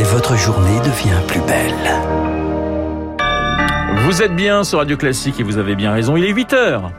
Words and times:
et 0.00 0.02
votre 0.02 0.34
journée 0.34 0.78
devient 0.78 1.20
plus 1.26 1.42
belle. 1.42 1.74
Vous 4.06 4.22
êtes 4.22 4.34
bien 4.34 4.64
sur 4.64 4.78
Radio 4.78 4.96
Classique 4.96 5.38
et 5.38 5.42
vous 5.42 5.58
avez 5.58 5.74
bien 5.74 5.92
raison, 5.92 6.16
il 6.16 6.24
est 6.24 6.32
8 6.32 6.52
heures. 6.54 6.90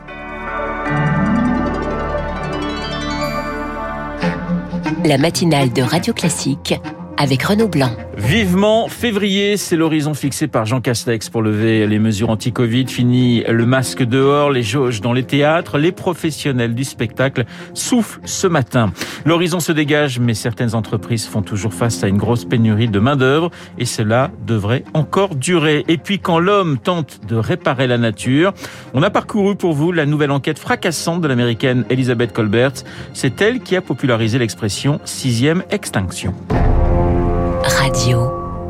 La 5.04 5.18
matinale 5.18 5.72
de 5.72 5.82
Radio 5.82 6.14
Classique 6.14 6.80
avec 7.16 7.42
Renaud 7.42 7.68
Blanc. 7.68 7.90
Vivement 8.16 8.88
février, 8.88 9.56
c'est 9.56 9.76
l'horizon 9.76 10.14
fixé 10.14 10.48
par 10.48 10.66
Jean 10.66 10.80
Castex 10.80 11.30
pour 11.30 11.42
lever 11.42 11.86
les 11.86 11.98
mesures 11.98 12.30
anti-Covid. 12.30 12.86
Fini 12.86 13.42
le 13.48 13.66
masque 13.66 14.02
dehors, 14.02 14.50
les 14.50 14.62
jauges 14.62 15.00
dans 15.00 15.12
les 15.12 15.22
théâtres. 15.22 15.78
Les 15.78 15.92
professionnels 15.92 16.74
du 16.74 16.84
spectacle 16.84 17.44
soufflent 17.74 18.20
ce 18.24 18.46
matin. 18.46 18.92
L'horizon 19.24 19.60
se 19.60 19.72
dégage, 19.72 20.18
mais 20.18 20.34
certaines 20.34 20.74
entreprises 20.74 21.26
font 21.26 21.42
toujours 21.42 21.74
face 21.74 22.02
à 22.04 22.08
une 22.08 22.18
grosse 22.18 22.44
pénurie 22.44 22.88
de 22.88 22.98
main-d'œuvre 22.98 23.50
et 23.78 23.86
cela 23.86 24.30
devrait 24.46 24.84
encore 24.94 25.34
durer. 25.34 25.84
Et 25.88 25.96
puis 25.96 26.18
quand 26.18 26.38
l'homme 26.38 26.78
tente 26.78 27.20
de 27.26 27.36
réparer 27.36 27.86
la 27.86 27.98
nature, 27.98 28.52
on 28.94 29.02
a 29.02 29.10
parcouru 29.10 29.56
pour 29.56 29.72
vous 29.72 29.92
la 29.92 30.06
nouvelle 30.06 30.30
enquête 30.30 30.58
fracassante 30.58 31.20
de 31.20 31.28
l'américaine 31.28 31.84
Elizabeth 31.90 32.32
Colbert. 32.32 32.72
C'est 33.12 33.40
elle 33.40 33.60
qui 33.60 33.76
a 33.76 33.80
popularisé 33.80 34.38
l'expression 34.38 35.00
sixième 35.04 35.62
extinction. 35.70 36.34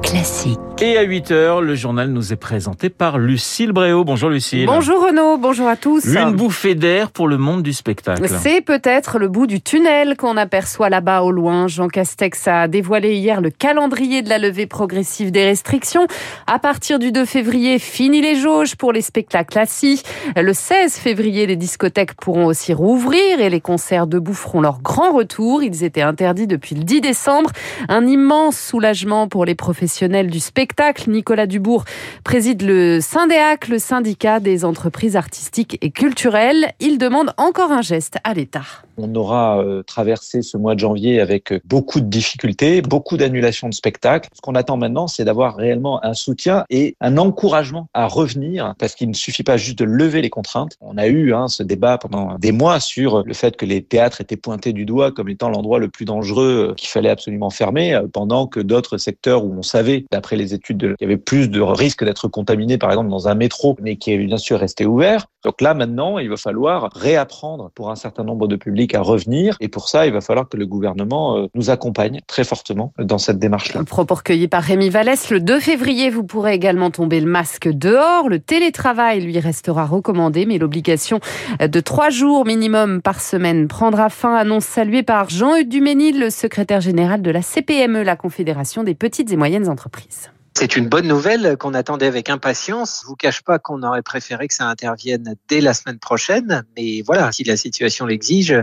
Classique. 0.02 0.71
Et 0.84 0.98
à 0.98 1.02
8 1.02 1.30
heures, 1.30 1.60
le 1.60 1.76
journal 1.76 2.10
nous 2.10 2.32
est 2.32 2.36
présenté 2.36 2.90
par 2.90 3.16
Lucille 3.16 3.70
Bréau. 3.70 4.02
Bonjour 4.02 4.28
Lucille. 4.28 4.66
Bonjour 4.66 5.06
Renaud, 5.06 5.38
bonjour 5.38 5.68
à 5.68 5.76
tous. 5.76 6.04
Une 6.06 6.32
bouffée 6.32 6.74
d'air 6.74 7.12
pour 7.12 7.28
le 7.28 7.38
monde 7.38 7.62
du 7.62 7.72
spectacle. 7.72 8.28
C'est 8.28 8.62
peut-être 8.62 9.20
le 9.20 9.28
bout 9.28 9.46
du 9.46 9.60
tunnel 9.60 10.16
qu'on 10.16 10.36
aperçoit 10.36 10.90
là-bas 10.90 11.22
au 11.22 11.30
loin. 11.30 11.68
Jean 11.68 11.86
Castex 11.86 12.48
a 12.48 12.66
dévoilé 12.66 13.14
hier 13.14 13.40
le 13.40 13.50
calendrier 13.50 14.22
de 14.22 14.28
la 14.28 14.38
levée 14.38 14.66
progressive 14.66 15.30
des 15.30 15.44
restrictions. 15.44 16.08
À 16.48 16.58
partir 16.58 16.98
du 16.98 17.12
2 17.12 17.26
février, 17.26 17.78
fini 17.78 18.20
les 18.20 18.34
jauges 18.34 18.74
pour 18.74 18.92
les 18.92 19.02
spectacles 19.02 19.60
assis. 19.60 20.02
Le 20.34 20.52
16 20.52 20.96
février, 20.96 21.46
les 21.46 21.54
discothèques 21.54 22.14
pourront 22.14 22.46
aussi 22.46 22.74
rouvrir 22.74 23.38
et 23.38 23.50
les 23.50 23.60
concerts 23.60 24.08
debout 24.08 24.34
feront 24.34 24.60
leur 24.60 24.82
grand 24.82 25.12
retour. 25.12 25.62
Ils 25.62 25.84
étaient 25.84 26.02
interdits 26.02 26.48
depuis 26.48 26.74
le 26.74 26.82
10 26.82 27.00
décembre. 27.02 27.52
Un 27.88 28.04
immense 28.04 28.58
soulagement 28.58 29.28
pour 29.28 29.44
les 29.44 29.54
professionnels 29.54 30.28
du 30.28 30.40
spectacle 30.40 30.71
Nicolas 31.06 31.46
Dubourg 31.46 31.84
préside 32.24 32.62
le 32.62 33.00
Syndéac, 33.00 33.68
le 33.68 33.78
syndicat 33.78 34.40
des 34.40 34.64
entreprises 34.64 35.16
artistiques 35.16 35.78
et 35.80 35.90
culturelles. 35.90 36.72
Il 36.80 36.98
demande 36.98 37.32
encore 37.36 37.72
un 37.72 37.82
geste 37.82 38.18
à 38.24 38.34
l'État. 38.34 38.64
On 38.96 39.14
aura 39.14 39.62
euh, 39.62 39.82
traversé 39.82 40.42
ce 40.42 40.56
mois 40.56 40.74
de 40.74 40.80
janvier 40.80 41.20
avec 41.20 41.54
beaucoup 41.64 42.00
de 42.00 42.06
difficultés, 42.06 42.82
beaucoup 42.82 43.16
d'annulations 43.16 43.68
de 43.68 43.74
spectacles. 43.74 44.28
Ce 44.34 44.40
qu'on 44.40 44.54
attend 44.54 44.76
maintenant, 44.76 45.06
c'est 45.06 45.24
d'avoir 45.24 45.56
réellement 45.56 46.04
un 46.04 46.14
soutien 46.14 46.64
et 46.70 46.96
un 47.00 47.16
encouragement 47.18 47.88
à 47.94 48.06
revenir, 48.06 48.74
parce 48.78 48.94
qu'il 48.94 49.08
ne 49.08 49.14
suffit 49.14 49.42
pas 49.42 49.56
juste 49.56 49.78
de 49.78 49.84
lever 49.84 50.22
les 50.22 50.30
contraintes. 50.30 50.76
On 50.80 50.98
a 50.98 51.06
eu 51.06 51.32
hein, 51.34 51.48
ce 51.48 51.62
débat 51.62 51.98
pendant 51.98 52.36
des 52.38 52.52
mois 52.52 52.80
sur 52.80 53.22
le 53.24 53.34
fait 53.34 53.56
que 53.56 53.66
les 53.66 53.82
théâtres 53.82 54.20
étaient 54.20 54.36
pointés 54.36 54.72
du 54.72 54.84
doigt 54.84 55.12
comme 55.12 55.28
étant 55.28 55.48
l'endroit 55.48 55.78
le 55.78 55.88
plus 55.88 56.04
dangereux 56.04 56.70
euh, 56.70 56.74
qu'il 56.74 56.88
fallait 56.88 57.10
absolument 57.10 57.50
fermer, 57.50 57.94
euh, 57.94 58.06
pendant 58.12 58.46
que 58.46 58.60
d'autres 58.60 58.98
secteurs 58.98 59.44
où 59.44 59.54
on 59.56 59.62
savait, 59.62 60.04
d'après 60.10 60.36
les 60.36 60.54
études, 60.54 60.96
qu'il 60.96 60.96
y 61.00 61.04
avait 61.04 61.16
plus 61.16 61.48
de 61.48 61.60
risques 61.60 62.04
d'être 62.04 62.28
contaminé, 62.28 62.78
par 62.78 62.90
exemple 62.90 63.10
dans 63.10 63.28
un 63.28 63.34
métro, 63.34 63.76
mais 63.80 63.96
qui 63.96 64.12
est 64.12 64.18
bien 64.18 64.36
sûr 64.36 64.58
resté 64.58 64.86
ouvert. 64.86 65.26
Donc 65.44 65.60
là, 65.60 65.74
maintenant, 65.74 66.18
il 66.18 66.28
va 66.28 66.36
falloir 66.36 66.90
réapprendre 66.94 67.70
pour 67.74 67.90
un 67.90 67.96
certain 67.96 68.22
nombre 68.22 68.46
de 68.46 68.56
publics 68.56 68.81
à 68.94 69.00
revenir. 69.00 69.56
Et 69.60 69.68
pour 69.68 69.88
ça, 69.88 70.06
il 70.06 70.12
va 70.12 70.20
falloir 70.20 70.48
que 70.48 70.56
le 70.56 70.66
gouvernement 70.66 71.38
euh, 71.38 71.46
nous 71.54 71.70
accompagne 71.70 72.20
très 72.26 72.44
fortement 72.44 72.92
dans 72.98 73.18
cette 73.18 73.38
démarche-là. 73.38 73.84
Propos 73.84 74.14
recueillis 74.14 74.48
par 74.48 74.62
Rémi 74.62 74.90
Vallès. 74.90 75.30
Le 75.30 75.40
2 75.40 75.60
février, 75.60 76.10
vous 76.10 76.24
pourrez 76.24 76.54
également 76.54 76.90
tomber 76.90 77.20
le 77.20 77.30
masque 77.30 77.68
dehors. 77.68 78.28
Le 78.28 78.38
télétravail, 78.38 79.20
lui, 79.20 79.38
restera 79.38 79.86
recommandé, 79.86 80.46
mais 80.46 80.58
l'obligation 80.58 81.20
de 81.60 81.80
trois 81.80 82.10
jours 82.10 82.44
minimum 82.44 83.02
par 83.02 83.20
semaine 83.20 83.68
prendra 83.68 84.08
fin. 84.08 84.34
Annonce 84.34 84.64
saluée 84.64 85.02
par 85.02 85.28
Jean-Eudes 85.28 85.68
Duménil, 85.68 86.18
le 86.18 86.30
secrétaire 86.30 86.80
général 86.80 87.22
de 87.22 87.30
la 87.30 87.42
CPME, 87.42 88.02
la 88.02 88.16
Confédération 88.16 88.82
des 88.84 88.94
petites 88.94 89.32
et 89.32 89.36
moyennes 89.36 89.68
entreprises. 89.68 90.30
C'est 90.54 90.76
une 90.76 90.88
bonne 90.88 91.08
nouvelle 91.08 91.56
qu'on 91.56 91.74
attendait 91.74 92.06
avec 92.06 92.28
impatience. 92.28 93.00
Je 93.02 93.06
vous 93.06 93.16
cache 93.16 93.42
pas 93.42 93.58
qu'on 93.58 93.82
aurait 93.82 94.02
préféré 94.02 94.48
que 94.48 94.54
ça 94.54 94.66
intervienne 94.66 95.34
dès 95.48 95.60
la 95.60 95.72
semaine 95.72 95.98
prochaine, 95.98 96.64
mais 96.76 97.02
voilà, 97.02 97.32
si 97.32 97.42
la 97.44 97.56
situation 97.56 98.04
l'exige, 98.06 98.54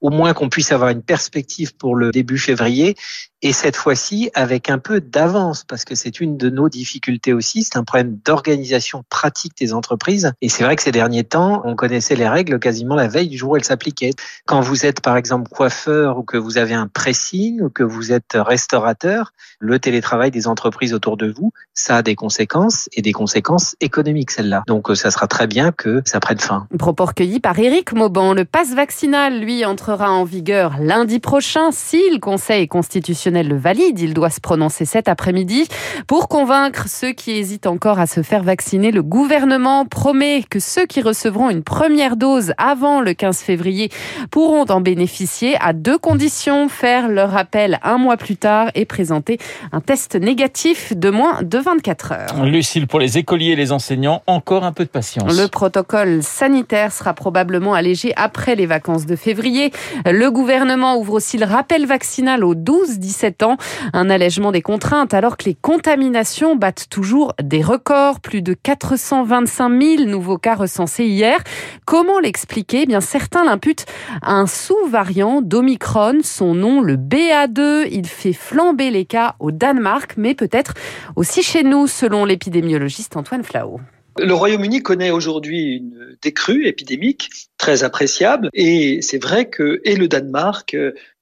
au 0.00 0.10
moins 0.10 0.34
qu'on 0.34 0.48
puisse 0.48 0.72
avoir 0.72 0.90
une 0.90 1.02
perspective 1.02 1.74
pour 1.76 1.96
le 1.96 2.10
début 2.10 2.38
février 2.38 2.96
et 3.40 3.52
cette 3.52 3.76
fois-ci 3.76 4.30
avec 4.34 4.68
un 4.68 4.78
peu 4.78 5.00
d'avance 5.00 5.64
parce 5.64 5.84
que 5.84 5.94
c'est 5.94 6.20
une 6.20 6.36
de 6.36 6.50
nos 6.50 6.68
difficultés 6.68 7.32
aussi, 7.32 7.62
c'est 7.62 7.76
un 7.76 7.84
problème 7.84 8.18
d'organisation 8.24 9.04
pratique 9.08 9.56
des 9.56 9.72
entreprises 9.72 10.32
et 10.40 10.48
c'est 10.48 10.64
vrai 10.64 10.74
que 10.74 10.82
ces 10.82 10.90
derniers 10.90 11.22
temps, 11.22 11.62
on 11.64 11.76
connaissait 11.76 12.16
les 12.16 12.28
règles 12.28 12.58
quasiment 12.58 12.96
la 12.96 13.06
veille 13.06 13.28
du 13.28 13.36
jour 13.36 13.50
où 13.50 13.56
elles 13.56 13.64
s'appliquaient. 13.64 14.12
Quand 14.46 14.60
vous 14.60 14.86
êtes 14.86 15.00
par 15.00 15.16
exemple 15.16 15.48
coiffeur 15.50 16.18
ou 16.18 16.24
que 16.24 16.36
vous 16.36 16.58
avez 16.58 16.74
un 16.74 16.88
pressing 16.88 17.60
ou 17.60 17.70
que 17.70 17.84
vous 17.84 18.10
êtes 18.10 18.32
restaurateur, 18.34 19.32
le 19.60 19.78
télétravail 19.78 20.32
des 20.32 20.48
entreprises 20.48 20.92
autour 20.92 21.16
de 21.16 21.30
vous, 21.30 21.52
ça 21.74 21.98
a 21.98 22.02
des 22.02 22.16
conséquences 22.16 22.88
et 22.92 23.02
des 23.02 23.12
conséquences 23.12 23.76
économiques 23.80 24.32
celle-là. 24.32 24.64
Donc 24.66 24.88
ça 24.96 25.12
sera 25.12 25.28
très 25.28 25.46
bien 25.46 25.70
que 25.70 26.02
ça 26.04 26.18
prenne 26.18 26.40
fin. 26.40 26.66
Propos 26.76 27.04
recueillis 27.04 27.40
par 27.40 27.56
Éric 27.56 27.92
Mauban, 27.92 28.34
le 28.34 28.44
passe 28.44 28.74
vaccinal 28.74 29.40
lui 29.40 29.64
entrera 29.88 30.12
en 30.12 30.24
vigueur 30.24 30.74
lundi 30.82 31.18
prochain 31.18 31.70
si 31.72 32.10
le 32.12 32.18
Conseil 32.18 32.68
constitutionnel 32.68 33.48
le 33.48 33.56
valide. 33.56 33.98
Il 34.00 34.12
doit 34.12 34.28
se 34.28 34.38
prononcer 34.38 34.84
cet 34.84 35.08
après-midi. 35.08 35.66
Pour 36.06 36.28
convaincre 36.28 36.88
ceux 36.88 37.12
qui 37.12 37.30
hésitent 37.30 37.66
encore 37.66 37.98
à 37.98 38.06
se 38.06 38.22
faire 38.22 38.42
vacciner, 38.42 38.90
le 38.90 39.02
gouvernement 39.02 39.86
promet 39.86 40.44
que 40.50 40.60
ceux 40.60 40.84
qui 40.84 41.00
recevront 41.00 41.48
une 41.48 41.62
première 41.62 42.16
dose 42.16 42.52
avant 42.58 43.00
le 43.00 43.14
15 43.14 43.38
février 43.38 43.88
pourront 44.30 44.66
en 44.68 44.82
bénéficier 44.82 45.56
à 45.58 45.72
deux 45.72 45.96
conditions. 45.96 46.68
Faire 46.68 47.08
leur 47.08 47.34
appel 47.34 47.78
un 47.82 47.96
mois 47.96 48.18
plus 48.18 48.36
tard 48.36 48.70
et 48.74 48.84
présenter 48.84 49.38
un 49.72 49.80
test 49.80 50.16
négatif 50.16 50.94
de 50.94 51.08
moins 51.08 51.42
de 51.42 51.56
24 51.56 52.12
heures. 52.12 52.44
Lucille, 52.44 52.86
pour 52.86 53.00
les 53.00 53.16
écoliers 53.16 53.52
et 53.52 53.56
les 53.56 53.72
enseignants, 53.72 54.22
encore 54.26 54.64
un 54.64 54.72
peu 54.72 54.84
de 54.84 54.90
patience. 54.90 55.34
Le 55.34 55.48
protocole 55.48 56.22
sanitaire 56.22 56.92
sera 56.92 57.14
probablement 57.14 57.72
allégé 57.72 58.12
après 58.16 58.54
les 58.54 58.66
vacances 58.66 59.06
de 59.06 59.16
février. 59.16 59.72
Le 60.04 60.30
gouvernement 60.30 60.96
ouvre 60.96 61.14
aussi 61.14 61.38
le 61.38 61.46
rappel 61.46 61.86
vaccinal 61.86 62.44
aux 62.44 62.54
12-17 62.54 63.44
ans. 63.44 63.56
Un 63.92 64.10
allègement 64.10 64.52
des 64.52 64.62
contraintes 64.62 65.14
alors 65.14 65.36
que 65.36 65.44
les 65.44 65.54
contaminations 65.54 66.56
battent 66.56 66.88
toujours 66.90 67.34
des 67.42 67.62
records. 67.62 68.20
Plus 68.20 68.42
de 68.42 68.54
425 68.54 69.82
000 69.82 70.04
nouveaux 70.04 70.38
cas 70.38 70.54
recensés 70.54 71.04
hier. 71.04 71.38
Comment 71.84 72.18
l'expliquer? 72.18 72.82
Eh 72.82 72.86
Bien, 72.86 73.00
certains 73.00 73.44
l'imputent 73.44 73.86
à 74.22 74.34
un 74.34 74.46
sous-variant 74.46 75.42
d'Omicron. 75.42 76.18
Son 76.22 76.54
nom, 76.54 76.80
le 76.80 76.96
BA2. 76.96 77.88
Il 77.90 78.06
fait 78.06 78.32
flamber 78.32 78.90
les 78.90 79.04
cas 79.04 79.34
au 79.40 79.50
Danemark, 79.50 80.14
mais 80.16 80.34
peut-être 80.34 80.74
aussi 81.16 81.42
chez 81.42 81.62
nous, 81.62 81.86
selon 81.86 82.24
l'épidémiologiste 82.24 83.16
Antoine 83.16 83.42
Flao. 83.42 83.80
Le 84.18 84.34
Royaume-Uni 84.34 84.82
connaît 84.82 85.10
aujourd'hui 85.10 85.76
une 85.76 86.16
décrue 86.22 86.66
épidémique 86.66 87.30
très 87.56 87.84
appréciable 87.84 88.50
et 88.52 89.00
c'est 89.02 89.22
vrai 89.22 89.48
que 89.48 89.80
et 89.84 89.96
le 89.96 90.08
Danemark 90.08 90.76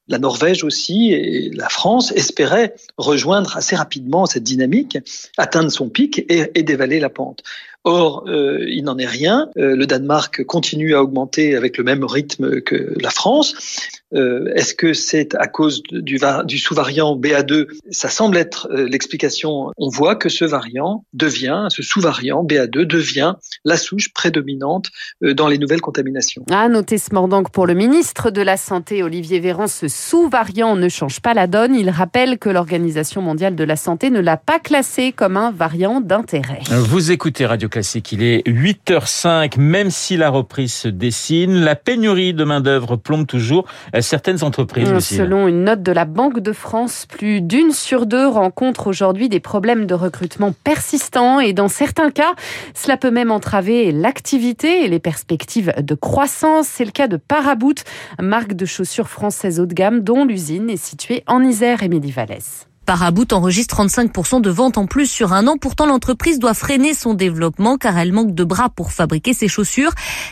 la 0.08 0.18
Norvège 0.18 0.64
aussi 0.64 1.12
et 1.12 1.50
la 1.50 1.68
France 1.68 2.12
espéraient 2.12 2.74
rejoindre 2.96 3.56
assez 3.56 3.74
rapidement 3.76 4.26
cette 4.26 4.44
dynamique, 4.44 4.98
atteindre 5.36 5.70
son 5.70 5.88
pic 5.88 6.24
et, 6.28 6.62
dévaler 6.62 7.00
la 7.00 7.10
pente. 7.10 7.42
Or, 7.88 8.24
euh, 8.26 8.64
il 8.68 8.82
n'en 8.82 8.98
est 8.98 9.06
rien. 9.06 9.48
Euh, 9.56 9.76
le 9.76 9.86
Danemark 9.86 10.42
continue 10.42 10.96
à 10.96 11.02
augmenter 11.02 11.54
avec 11.54 11.78
le 11.78 11.84
même 11.84 12.04
rythme 12.04 12.60
que 12.60 12.94
la 13.00 13.10
France. 13.10 13.54
Euh, 14.14 14.52
est-ce 14.54 14.74
que 14.74 14.92
c'est 14.92 15.34
à 15.34 15.48
cause 15.48 15.82
du, 15.82 16.18
du 16.44 16.58
sous-variant 16.58 17.16
BA2 17.16 17.66
Ça 17.90 18.08
semble 18.08 18.36
être 18.36 18.68
euh, 18.70 18.88
l'explication. 18.88 19.72
On 19.78 19.88
voit 19.88 20.14
que 20.14 20.28
ce 20.28 20.44
variant 20.44 21.04
devient, 21.12 21.66
ce 21.70 21.82
sous-variant 21.82 22.44
BA2 22.44 22.84
devient 22.84 23.34
la 23.64 23.76
souche 23.76 24.12
prédominante 24.12 24.90
euh, 25.24 25.34
dans 25.34 25.48
les 25.48 25.58
nouvelles 25.58 25.80
contaminations. 25.80 26.44
À 26.50 26.68
noter 26.68 26.98
ce 26.98 27.12
mort 27.12 27.26
donc 27.26 27.50
pour 27.50 27.66
le 27.66 27.74
ministre 27.74 28.30
de 28.30 28.42
la 28.42 28.56
Santé, 28.56 29.02
Olivier 29.02 29.40
Véran, 29.40 29.66
ce 29.66 29.88
sous-variant 29.88 30.76
ne 30.76 30.88
change 30.88 31.20
pas 31.20 31.34
la 31.34 31.48
donne. 31.48 31.74
Il 31.74 31.90
rappelle 31.90 32.38
que 32.38 32.48
l'Organisation 32.48 33.22
mondiale 33.22 33.56
de 33.56 33.64
la 33.64 33.76
santé 33.76 34.10
ne 34.10 34.20
l'a 34.20 34.36
pas 34.36 34.60
classé 34.60 35.10
comme 35.10 35.36
un 35.36 35.50
variant 35.50 36.00
d'intérêt. 36.00 36.60
Vous 36.70 37.10
écoutez 37.10 37.44
Radio 37.44 37.68
Classique, 37.76 38.12
il 38.12 38.22
est 38.22 38.48
8h05, 38.48 39.60
même 39.60 39.90
si 39.90 40.16
la 40.16 40.30
reprise 40.30 40.72
se 40.72 40.88
dessine, 40.88 41.60
la 41.60 41.76
pénurie 41.76 42.32
de 42.32 42.42
main-d'œuvre 42.42 42.96
plombe 42.96 43.26
toujours 43.26 43.66
certaines 44.00 44.42
entreprises. 44.42 44.90
Aussi. 44.90 45.16
Selon 45.16 45.46
une 45.46 45.64
note 45.64 45.82
de 45.82 45.92
la 45.92 46.06
Banque 46.06 46.40
de 46.40 46.54
France, 46.54 47.04
plus 47.06 47.42
d'une 47.42 47.72
sur 47.72 48.06
deux 48.06 48.26
rencontre 48.26 48.86
aujourd'hui 48.86 49.28
des 49.28 49.40
problèmes 49.40 49.84
de 49.84 49.92
recrutement 49.92 50.54
persistants 50.64 51.38
et 51.38 51.52
dans 51.52 51.68
certains 51.68 52.10
cas, 52.10 52.32
cela 52.72 52.96
peut 52.96 53.10
même 53.10 53.30
entraver 53.30 53.92
l'activité 53.92 54.86
et 54.86 54.88
les 54.88 54.98
perspectives 54.98 55.74
de 55.78 55.94
croissance. 55.94 56.68
C'est 56.68 56.86
le 56.86 56.92
cas 56.92 57.08
de 57.08 57.18
Paraboot, 57.18 57.84
marque 58.18 58.54
de 58.54 58.64
chaussures 58.64 59.10
françaises 59.10 59.60
haut 59.60 59.66
de 59.66 59.74
gamme 59.74 60.00
dont 60.00 60.24
l'usine 60.24 60.70
est 60.70 60.82
située 60.82 61.24
en 61.26 61.42
Isère 61.42 61.82
et 61.82 61.88
Médivallès. 61.88 62.68
Parabout 62.86 63.32
enregistre 63.32 63.82
35% 63.82 64.40
de 64.40 64.48
ventes 64.48 64.78
en 64.78 64.86
plus 64.86 65.06
sur 65.06 65.32
un 65.32 65.48
an. 65.48 65.56
Pourtant, 65.60 65.86
l'entreprise 65.86 66.38
doit 66.38 66.54
freiner 66.54 66.94
son 66.94 67.14
développement 67.14 67.78
car 67.78 67.98
elle 67.98 68.12
manque 68.12 68.32
de 68.32 68.44
bras 68.44 68.68
pour 68.70 68.92
fabriquer 68.92 69.34
ses 69.34 69.48
chaussures. 69.48 69.90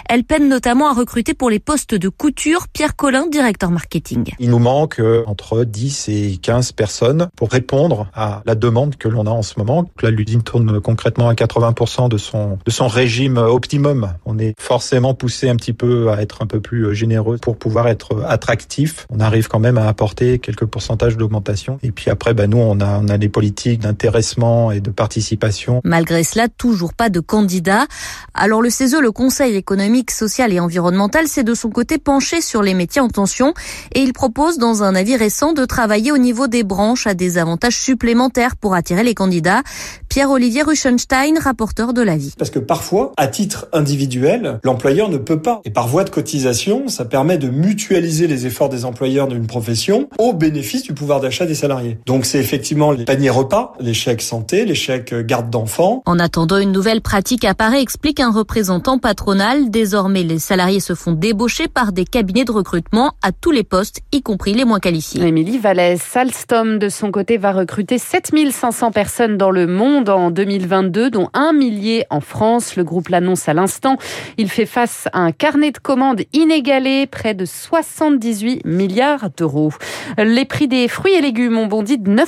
Elle 0.08 0.22
peine 0.22 0.48
notamment 0.48 0.88
à 0.88 0.94
recruter 0.94 1.34
pour 1.34 1.50
les 1.50 1.58
postes 1.58 1.96
de 1.96 2.08
couture. 2.08 2.68
Pierre 2.68 2.94
Collin, 2.94 3.26
directeur 3.26 3.72
marketing. 3.72 4.32
Il 4.38 4.50
nous 4.50 4.60
manque 4.60 5.00
euh, 5.00 5.24
entre 5.26 5.64
10 5.64 6.08
et 6.08 6.38
15 6.40 6.72
personnes 6.72 7.28
pour 7.34 7.50
répondre 7.50 8.06
à 8.14 8.42
la 8.46 8.54
demande 8.54 8.96
que 8.96 9.08
l'on 9.08 9.26
a 9.26 9.30
en 9.30 9.42
ce 9.42 9.58
moment. 9.58 9.90
La 10.00 10.10
l'usine 10.10 10.42
tourne 10.42 10.80
concrètement 10.80 11.28
à 11.28 11.34
80% 11.34 12.08
de 12.08 12.18
son, 12.18 12.58
de 12.64 12.70
son 12.70 12.86
régime 12.86 13.36
optimum. 13.36 14.12
On 14.26 14.38
est 14.38 14.54
forcément 14.60 15.14
poussé 15.14 15.48
un 15.48 15.56
petit 15.56 15.72
peu 15.72 16.10
à 16.10 16.22
être 16.22 16.42
un 16.42 16.46
peu 16.46 16.60
plus 16.60 16.94
généreux 16.94 17.38
pour 17.38 17.56
pouvoir 17.56 17.88
être 17.88 18.22
attractif. 18.26 19.06
On 19.10 19.18
arrive 19.18 19.48
quand 19.48 19.58
même 19.58 19.76
à 19.76 19.88
apporter 19.88 20.38
quelques 20.38 20.66
pourcentages 20.66 21.16
d'augmentation. 21.16 21.78
Et 21.82 21.90
puis 21.90 22.10
après, 22.10 22.32
ben 22.46 22.50
nous, 22.50 22.58
on 22.58 22.80
a, 22.80 23.00
on 23.00 23.08
a 23.08 23.16
les 23.16 23.30
politiques 23.30 23.80
d'intéressement 23.80 24.70
et 24.70 24.80
de 24.80 24.90
participation. 24.90 25.80
Malgré 25.82 26.22
cela, 26.24 26.48
toujours 26.48 26.92
pas 26.92 27.08
de 27.08 27.20
candidat. 27.20 27.86
Alors 28.34 28.60
le 28.60 28.68
CESE, 28.68 28.96
le 29.00 29.12
Conseil 29.12 29.54
économique, 29.56 30.10
social 30.10 30.52
et 30.52 30.60
environnemental, 30.60 31.26
s'est 31.26 31.42
de 31.42 31.54
son 31.54 31.70
côté 31.70 31.96
penché 31.96 32.42
sur 32.42 32.62
les 32.62 32.74
métiers 32.74 33.00
en 33.00 33.08
tension 33.08 33.54
et 33.94 34.00
il 34.00 34.12
propose 34.12 34.58
dans 34.58 34.82
un 34.82 34.94
avis 34.94 35.16
récent 35.16 35.54
de 35.54 35.64
travailler 35.64 36.12
au 36.12 36.18
niveau 36.18 36.46
des 36.46 36.64
branches 36.64 37.06
à 37.06 37.14
des 37.14 37.38
avantages 37.38 37.78
supplémentaires 37.78 38.56
pour 38.56 38.74
attirer 38.74 39.04
les 39.04 39.14
candidats. 39.14 39.62
Pierre-Olivier 40.08 40.62
Ruchenstein, 40.62 41.38
rapporteur 41.38 41.94
de 41.94 42.02
l'avis. 42.02 42.34
Parce 42.38 42.50
que 42.50 42.58
parfois, 42.58 43.12
à 43.16 43.26
titre 43.26 43.68
individuel, 43.72 44.60
l'employeur 44.64 45.08
ne 45.08 45.16
peut 45.16 45.40
pas. 45.40 45.60
Et 45.64 45.70
par 45.70 45.88
voie 45.88 46.04
de 46.04 46.10
cotisation, 46.10 46.88
ça 46.88 47.04
permet 47.04 47.38
de 47.38 47.48
mutualiser 47.48 48.26
les 48.26 48.46
efforts 48.46 48.68
des 48.68 48.84
employeurs 48.84 49.28
d'une 49.28 49.46
profession 49.46 50.08
au 50.18 50.34
bénéfice 50.34 50.82
du 50.82 50.92
pouvoir 50.92 51.20
d'achat 51.20 51.46
des 51.46 51.54
salariés. 51.54 51.98
Donc 52.06 52.26
c'est 52.34 52.40
effectivement 52.40 52.90
les 52.90 53.04
paniers 53.04 53.30
repas, 53.30 53.74
les 53.78 53.94
chèques 53.94 54.20
santé, 54.20 54.64
les 54.64 54.74
chèques 54.74 55.14
garde 55.14 55.50
d'enfants. 55.50 56.02
En 56.04 56.18
attendant, 56.18 56.58
une 56.58 56.72
nouvelle 56.72 57.00
pratique 57.00 57.44
apparaît, 57.44 57.80
explique 57.80 58.18
un 58.18 58.32
représentant 58.32 58.98
patronal. 58.98 59.70
Désormais, 59.70 60.24
les 60.24 60.40
salariés 60.40 60.80
se 60.80 60.96
font 60.96 61.12
débaucher 61.12 61.68
par 61.68 61.92
des 61.92 62.04
cabinets 62.04 62.44
de 62.44 62.50
recrutement 62.50 63.12
à 63.22 63.30
tous 63.30 63.52
les 63.52 63.62
postes, 63.62 64.00
y 64.10 64.20
compris 64.20 64.52
les 64.52 64.64
moins 64.64 64.80
qualifiés. 64.80 65.22
Émilie 65.24 65.58
Vallès, 65.58 66.00
Alstom 66.16 66.80
de 66.80 66.88
son 66.88 67.12
côté 67.12 67.36
va 67.36 67.52
recruter 67.52 67.98
7500 67.98 68.90
personnes 68.90 69.36
dans 69.38 69.52
le 69.52 69.68
monde 69.68 70.08
en 70.08 70.32
2022, 70.32 71.10
dont 71.10 71.28
un 71.34 71.52
millier 71.52 72.04
en 72.10 72.20
France. 72.20 72.74
Le 72.74 72.82
groupe 72.82 73.10
l'annonce 73.10 73.48
à 73.48 73.54
l'instant. 73.54 73.96
Il 74.38 74.50
fait 74.50 74.66
face 74.66 75.06
à 75.12 75.20
un 75.20 75.30
carnet 75.30 75.70
de 75.70 75.78
commandes 75.78 76.22
inégalé, 76.32 77.06
près 77.06 77.34
de 77.34 77.44
78 77.44 78.64
milliards 78.64 79.30
d'euros. 79.36 79.70
Les 80.18 80.44
prix 80.44 80.66
des 80.66 80.88
fruits 80.88 81.14
et 81.14 81.20
légumes 81.20 81.58
ont 81.58 81.66
bondi 81.66 81.96
de 81.96 82.10
9% 82.10 82.23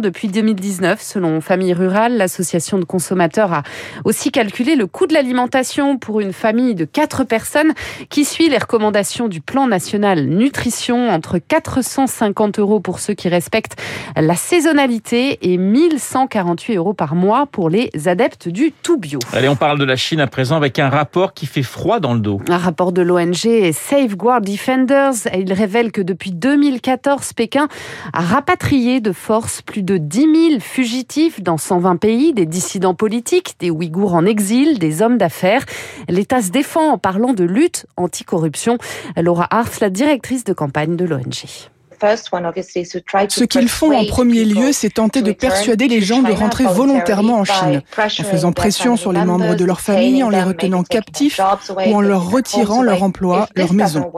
depuis 0.00 0.28
2019, 0.28 1.00
selon 1.00 1.40
Famille 1.40 1.72
Rurale. 1.72 2.16
L'association 2.16 2.78
de 2.78 2.84
consommateurs 2.84 3.52
a 3.52 3.62
aussi 4.04 4.30
calculé 4.30 4.76
le 4.76 4.86
coût 4.86 5.06
de 5.06 5.14
l'alimentation 5.14 5.98
pour 5.98 6.20
une 6.20 6.32
famille 6.32 6.74
de 6.74 6.84
4 6.84 7.24
personnes 7.24 7.72
qui 8.08 8.24
suit 8.24 8.48
les 8.48 8.58
recommandations 8.58 9.28
du 9.28 9.40
plan 9.40 9.66
national 9.66 10.26
nutrition 10.26 11.08
entre 11.10 11.38
450 11.38 12.58
euros 12.58 12.80
pour 12.80 12.98
ceux 12.98 13.14
qui 13.14 13.28
respectent 13.28 13.80
la 14.16 14.34
saisonnalité 14.34 15.38
et 15.52 15.58
1148 15.58 16.76
euros 16.76 16.94
par 16.94 17.14
mois 17.14 17.46
pour 17.46 17.70
les 17.70 17.90
adeptes 18.06 18.48
du 18.48 18.72
tout 18.72 18.98
bio. 18.98 19.18
Allez, 19.32 19.48
on 19.48 19.56
parle 19.56 19.78
de 19.78 19.84
la 19.84 19.96
Chine 19.96 20.20
à 20.20 20.26
présent 20.26 20.56
avec 20.56 20.78
un 20.78 20.88
rapport 20.88 21.34
qui 21.34 21.46
fait 21.46 21.62
froid 21.62 22.00
dans 22.00 22.14
le 22.14 22.20
dos. 22.20 22.40
Un 22.48 22.58
rapport 22.58 22.92
de 22.92 23.02
l'ONG 23.02 23.72
Safeguard 23.72 24.40
Defenders, 24.40 25.14
il 25.34 25.52
révèle 25.52 25.92
que 25.92 26.02
depuis 26.02 26.32
2014, 26.32 27.32
Pékin 27.34 27.68
a 28.12 28.20
rapatrié 28.20 29.00
de 29.00 29.12
force 29.28 29.60
plus 29.60 29.82
de 29.82 29.98
10 29.98 30.20
000 30.52 30.60
fugitifs 30.60 31.42
dans 31.42 31.58
120 31.58 31.96
pays, 31.96 32.32
des 32.32 32.46
dissidents 32.46 32.94
politiques, 32.94 33.56
des 33.60 33.70
Ouïghours 33.70 34.14
en 34.14 34.24
exil, 34.24 34.78
des 34.78 35.02
hommes 35.02 35.18
d'affaires. 35.18 35.66
L'État 36.08 36.40
se 36.40 36.50
défend 36.50 36.92
en 36.92 36.96
parlant 36.96 37.34
de 37.34 37.44
lutte 37.44 37.84
anticorruption. 37.98 38.78
Laura 39.18 39.46
Arf, 39.50 39.80
la 39.80 39.90
directrice 39.90 40.44
de 40.44 40.54
campagne 40.54 40.96
de 40.96 41.04
l'ONG. 41.04 41.68
Ce 42.00 43.44
qu'ils 43.44 43.68
font 43.68 43.96
en 43.96 44.04
premier 44.06 44.44
lieu, 44.44 44.72
c'est 44.72 44.90
tenter 44.90 45.22
de 45.22 45.32
persuader 45.32 45.88
les 45.88 46.00
gens 46.00 46.22
de 46.22 46.32
rentrer 46.32 46.64
volontairement 46.64 47.38
en 47.38 47.44
Chine, 47.44 47.82
en 47.98 48.08
faisant 48.08 48.52
pression 48.52 48.96
sur 48.96 49.12
les 49.12 49.24
membres 49.24 49.54
de 49.54 49.64
leur 49.64 49.80
famille, 49.80 50.22
en 50.22 50.30
les 50.30 50.42
retenant 50.42 50.82
captifs 50.82 51.40
ou 51.86 51.94
en 51.94 52.00
leur 52.00 52.30
retirant 52.30 52.82
leur 52.82 53.02
emploi, 53.02 53.48
leur 53.56 53.72
maison. 53.72 54.12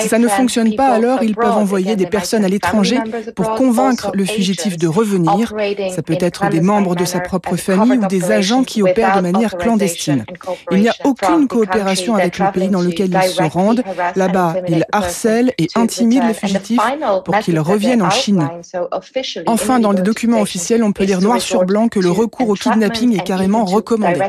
Si 0.00 0.08
ça 0.08 0.18
ne 0.18 0.28
fonctionne 0.28 0.74
pas, 0.74 0.88
alors 0.88 1.22
ils 1.22 1.34
peuvent 1.34 1.56
envoyer 1.56 1.96
des 1.96 2.06
personnes 2.06 2.44
à 2.44 2.48
l'étranger 2.48 2.98
pour 3.36 3.54
convaincre 3.54 4.10
le 4.14 4.24
fugitif 4.24 4.76
de 4.76 4.88
revenir. 4.88 5.52
Ça 5.94 6.02
peut 6.02 6.18
être 6.20 6.48
des 6.48 6.60
membres 6.60 6.96
de 6.96 7.04
sa 7.04 7.20
propre 7.20 7.56
famille 7.56 7.98
ou 7.98 8.06
des 8.06 8.30
agents 8.30 8.64
qui 8.64 8.82
opèrent 8.82 9.16
de 9.16 9.20
manière 9.20 9.56
clandestine. 9.56 10.24
Il 10.70 10.80
n'y 10.80 10.88
a 10.88 10.94
aucune 11.04 11.48
coopération 11.48 12.14
avec 12.16 12.38
le 12.38 12.50
pays 12.52 12.68
dans 12.68 12.80
lequel 12.80 13.10
ils 13.12 13.28
se 13.28 13.42
rendent. 13.42 13.82
Là-bas, 14.16 14.56
ils 14.68 14.84
harcèlent 14.92 15.52
et 15.58 15.68
intimident 15.74 16.26
les 16.26 16.34
fugitifs 16.34 16.80
pour 17.20 17.38
qu'ils 17.38 17.58
reviennent 17.58 18.02
en 18.02 18.10
Chine. 18.10 18.48
Enfin, 19.46 19.80
dans 19.80 19.92
les 19.92 20.02
documents 20.02 20.40
officiels, 20.40 20.82
on 20.82 20.92
peut 20.92 21.04
lire 21.04 21.20
noir 21.20 21.40
sur 21.40 21.64
blanc 21.64 21.88
que 21.88 22.00
le 22.00 22.10
recours 22.10 22.48
au 22.48 22.54
kidnapping 22.54 23.18
est 23.18 23.24
carrément 23.24 23.64
recommandé. 23.64 24.20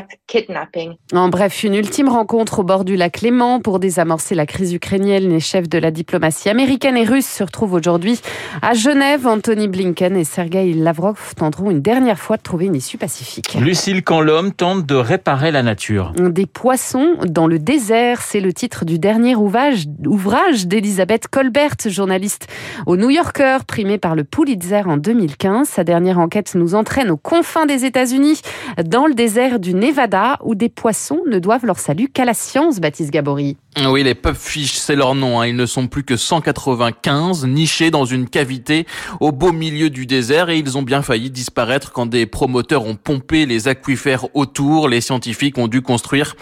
En 1.12 1.28
bref, 1.28 1.62
une 1.64 1.74
ultime 1.74 2.08
rencontre 2.08 2.60
au 2.60 2.62
bord 2.62 2.84
du 2.84 2.96
lac 2.96 3.20
Léman 3.20 3.60
pour 3.60 3.78
désamorcer 3.78 4.34
la 4.34 4.46
crise 4.46 4.72
ukrainienne. 4.72 5.28
Les 5.28 5.40
chefs 5.40 5.68
de 5.68 5.78
la 5.78 5.90
diplomatie 5.90 6.48
américaine 6.48 6.96
et 6.96 7.04
russe 7.04 7.26
se 7.26 7.44
retrouvent 7.44 7.74
aujourd'hui 7.74 8.20
à 8.62 8.74
Genève. 8.74 9.26
Anthony 9.26 9.68
Blinken 9.68 10.16
et 10.16 10.24
Sergei 10.24 10.72
Lavrov 10.72 11.34
tenteront 11.36 11.70
une 11.70 11.82
dernière 11.82 12.18
fois 12.18 12.36
de 12.36 12.42
trouver 12.42 12.66
une 12.66 12.76
issue 12.76 12.98
pacifique. 12.98 13.54
Lucille, 13.54 14.02
quand 14.02 14.20
l'homme 14.20 14.52
tente 14.52 14.86
de 14.86 14.94
réparer 14.94 15.50
la 15.50 15.62
nature. 15.62 16.12
Des 16.18 16.46
poissons 16.46 17.16
dans 17.26 17.46
le 17.46 17.58
désert, 17.58 18.22
c'est 18.22 18.40
le 18.40 18.52
titre 18.52 18.84
du 18.84 18.98
dernier 18.98 19.34
ouvrage, 19.34 19.84
ouvrage 20.06 20.66
d'Elisabeth 20.66 21.28
Colbert, 21.28 21.74
journaliste 21.86 22.48
au 22.86 22.96
New 22.96 23.10
Yorker, 23.10 23.58
primé 23.66 23.98
par 23.98 24.14
le 24.14 24.24
Pulitzer 24.24 24.82
en 24.86 24.96
2015. 24.96 25.68
Sa 25.68 25.84
dernière 25.84 26.18
enquête 26.18 26.54
nous 26.54 26.74
entraîne 26.74 27.10
aux 27.10 27.16
confins 27.16 27.66
des 27.66 27.84
États-Unis, 27.84 28.40
dans 28.84 29.06
le 29.06 29.14
désert 29.14 29.60
du 29.60 29.74
Nevada, 29.74 30.38
où 30.42 30.54
des 30.54 30.68
poissons 30.68 31.20
ne 31.26 31.38
doivent 31.38 31.66
leur 31.66 31.78
salut 31.78 32.08
qu'à 32.08 32.24
la 32.24 32.34
science, 32.34 32.80
Baptiste 32.80 33.10
Gabory. 33.10 33.56
Oui, 33.88 34.04
les 34.04 34.14
pupfish, 34.14 34.74
c'est 34.74 34.94
leur 34.94 35.16
nom. 35.16 35.40
Hein. 35.40 35.48
Ils 35.48 35.56
ne 35.56 35.66
sont 35.66 35.88
plus 35.88 36.04
que 36.04 36.16
195, 36.16 37.44
nichés 37.44 37.90
dans 37.90 38.04
une 38.04 38.28
cavité 38.28 38.86
au 39.18 39.32
beau 39.32 39.50
milieu 39.50 39.90
du 39.90 40.06
désert 40.06 40.48
et 40.48 40.58
ils 40.58 40.78
ont 40.78 40.82
bien 40.82 41.02
failli 41.02 41.28
disparaître 41.28 41.90
quand 41.90 42.06
des 42.06 42.26
promoteurs 42.26 42.84
ont 42.84 42.94
pompé 42.94 43.46
les 43.46 43.66
aquifères 43.66 44.26
autour. 44.34 44.88
Les 44.88 45.00
scientifiques 45.00 45.58
ont 45.58 45.66
dû 45.66 45.82
construire 45.82 46.36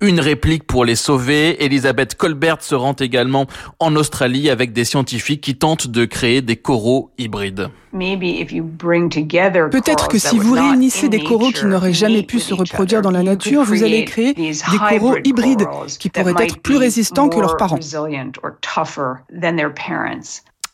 une 0.00 0.18
réplique 0.18 0.66
pour 0.66 0.86
les 0.86 0.96
sauver. 0.96 1.62
Elisabeth 1.62 2.14
Colbert 2.14 2.62
se 2.62 2.74
rend 2.74 2.94
également 2.94 3.46
en 3.80 3.94
Australie 3.94 4.48
avec 4.48 4.72
des 4.72 4.84
scientifiques 4.84 5.42
qui 5.42 5.56
tentent 5.56 5.77
de 5.86 6.04
créer 6.04 6.42
des 6.42 6.56
coraux 6.56 7.10
hybrides. 7.18 7.70
Peut-être 7.92 10.08
que 10.08 10.18
si 10.18 10.38
vous 10.38 10.54
réunissez 10.54 11.08
des 11.08 11.22
coraux 11.22 11.50
qui 11.50 11.66
n'auraient 11.66 11.92
jamais 11.92 12.22
pu 12.22 12.40
se 12.40 12.54
reproduire 12.54 13.02
dans 13.02 13.10
la 13.10 13.22
nature, 13.22 13.62
vous 13.62 13.84
allez 13.84 14.04
créer 14.04 14.34
des 14.34 14.98
coraux 14.98 15.16
hybrides 15.24 15.66
qui 15.98 16.08
pourraient 16.08 16.44
être 16.44 16.60
plus 16.60 16.76
résistants 16.76 17.28
que 17.28 17.40
leurs 17.40 17.56
parents. 17.56 17.78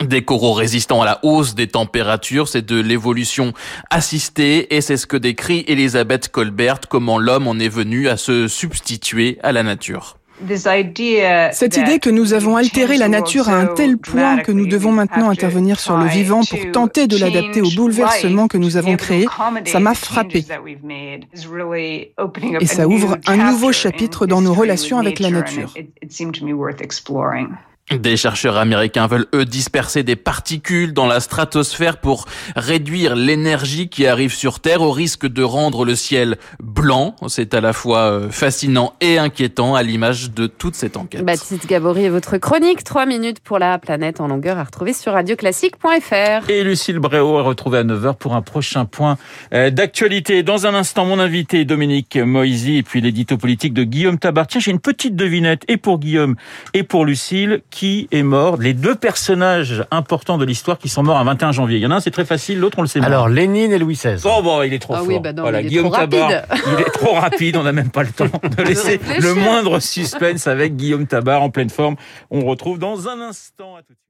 Des 0.03 0.25
coraux 0.25 0.55
résistants 0.55 1.03
à 1.03 1.05
la 1.05 1.21
hausse 1.23 1.55
des 1.55 1.69
températures, 1.69 2.49
c'est 2.49 2.67
de 2.67 2.81
l'évolution 2.81 3.53
assistée 3.91 4.75
et 4.75 4.81
c'est 4.81 4.97
ce 4.97 5.07
que 5.07 5.17
décrit 5.17 5.65
Elisabeth 5.69 6.29
Colbert, 6.29 6.81
comment 6.89 7.19
l'homme 7.19 7.47
en 7.47 7.59
est 7.59 7.69
venu 7.69 8.09
à 8.09 8.17
se 8.17 8.49
substituer 8.49 9.39
à 9.43 9.53
la 9.53 9.63
nature. 9.63 10.17
Cette 11.53 11.77
idée 11.77 11.99
que 11.99 12.11
nous 12.11 12.33
avons 12.33 12.57
altéré 12.57 12.97
la 12.97 13.09
nature 13.09 13.49
à 13.49 13.55
un 13.55 13.67
tel 13.67 13.99
point 13.99 14.39
que 14.39 14.53
nous 14.53 14.67
devons 14.67 14.93
maintenant 14.93 15.31
intervenir 15.31 15.79
sur 15.81 15.97
le 15.97 16.07
vivant 16.07 16.41
pour 16.45 16.59
tenter 16.73 17.07
de 17.07 17.17
l'adapter 17.17 17.61
au 17.61 17.71
bouleversement 17.71 18.49
que 18.49 18.59
nous 18.59 18.77
avons 18.77 18.97
créé, 18.97 19.27
ça 19.67 19.81
m'a 19.81 19.95
frappé. 19.95 20.45
Et 22.61 22.67
ça 22.67 22.89
ouvre 22.89 23.19
un 23.27 23.37
nouveau 23.37 23.73
chapitre 23.73 24.27
dans 24.27 24.41
nos 24.41 24.55
relations 24.55 24.99
avec 24.99 25.19
la 25.21 25.31
nature. 25.31 25.73
Des 27.93 28.17
chercheurs 28.17 28.57
américains 28.57 29.07
veulent, 29.07 29.27
eux, 29.35 29.45
disperser 29.45 30.05
des 30.05 30.17
particules 30.17 30.95
dans 30.95 31.05
la 31.05 31.21
stratosphère 31.21 31.99
pour 31.99 32.25
réduire 32.57 33.15
l'énergie 33.15 33.91
qui 33.91 34.07
arrive 34.07 34.33
sur 34.33 34.61
Terre 34.61 34.81
au 34.81 34.91
risque 34.91 35.27
de 35.27 35.43
rendre 35.43 35.85
le 35.85 35.95
ciel 35.95 36.39
blanc. 36.63 37.15
C'est 37.29 37.53
à 37.53 37.61
la 37.61 37.75
fois 37.75 37.99
euh, 37.99 38.31
fascinant 38.31 38.95
et 39.03 39.19
inquiétant 39.19 39.75
à 39.75 39.83
l'image 39.83 40.31
de 40.31 40.47
toute 40.47 40.77
cette 40.77 40.97
enquête. 40.97 41.27
Baptiste 41.27 41.67
Gabory 41.67 42.05
et 42.05 42.09
votre 42.09 42.39
chronique, 42.39 42.85
3 42.85 43.05
minutes 43.05 43.41
pour 43.41 43.59
la 43.59 43.79
planète 43.79 44.19
en 44.19 44.29
longueur 44.29 44.57
à 44.57 44.65
retrouver 44.65 44.95
sur 44.95 45.13
radioclassique.fr. 45.13 46.49
Et 46.49 46.65
Lucille 46.65 47.01
Bréau 47.01 47.39
est 47.39 47.43
retrouvée 47.43 47.79
à 47.79 47.85
9h 47.85 48.17
pour 48.17 48.35
un 48.35 48.41
prochain 48.41 48.87
point 48.87 49.19
euh, 49.53 49.69
d'actualité. 49.69 50.43
Dans 50.43 50.67
un 50.67 50.75
instant, 50.75 51.05
mon 51.05 51.19
invité 51.19 51.67
Dominique 51.67 52.17
Moisy 52.17 52.79
et 52.79 52.83
puis 52.83 53.03
l'édito 53.03 53.37
politique 53.37 53.75
de 53.75 53.85
Guillaume 53.85 54.19
Tabar. 54.19 54.47
Tiens, 54.47 54.61
j'ai 54.63 54.71
une 54.71 54.81
petite 54.81 55.17
devinette 55.17 55.65
et 55.69 55.77
pour 55.77 55.99
Guillaume 55.99 56.37
et 56.73 56.83
pour 56.83 57.05
Lucille 57.05 57.61
qui 57.75 58.07
est 58.13 58.23
mort, 58.23 58.57
les 58.57 58.73
deux 58.73 58.95
personnages 58.95 59.85
importants 59.91 60.39
de 60.39 60.45
l'histoire 60.45 60.79
qui 60.79 60.89
sont 60.89 61.03
morts 61.03 61.17
un 61.19 61.25
21 61.25 61.51
janvier. 61.51 61.79
Il 61.79 61.83
y 61.83 61.87
en 61.87 61.91
a 61.91 61.97
un, 61.97 62.01
c'est 62.01 62.13
très 62.13 62.25
facile, 62.25 62.61
l'autre, 62.61 62.79
on 62.79 62.83
le 62.83 62.87
sait 62.87 63.01
moins. 63.01 63.09
Alors, 63.09 63.29
Lénine 63.29 63.73
et 63.73 63.79
Louis 63.79 63.95
XVI. 63.97 64.23
Oh 64.25 64.43
bon, 64.43 64.63
il 64.63 64.73
est 64.73 64.79
trop 64.79 64.95
Ah 64.95 64.99
fort. 64.99 65.07
oui, 65.09 65.19
bah 65.19 65.33
non, 65.33 65.43
voilà, 65.43 65.61
il 65.61 65.67
est 65.67 65.69
Guillaume 65.71 65.91
trop 65.91 65.97
Tabar, 65.97 66.31
rapide. 66.31 66.45
il 66.79 66.81
est 66.83 66.91
trop 66.91 67.15
rapide, 67.15 67.57
on 67.57 67.65
n'a 67.65 67.73
même 67.73 67.91
pas 67.91 68.05
le 68.05 68.13
temps 68.13 68.27
de 68.27 68.63
laisser 68.67 69.01
le 69.21 69.35
moindre 69.35 69.81
suspense 69.81 70.47
avec 70.47 70.77
Guillaume 70.77 71.09
Tabar 71.09 71.43
en 71.43 71.51
pleine 71.51 71.69
forme. 71.71 71.97
On 72.31 72.45
retrouve 72.45 72.79
dans 72.79 73.09
un 73.09 73.21
instant. 73.21 73.75
À 73.75 73.83
tout 73.83 73.93
de 73.93 73.99
suite. 73.99 74.05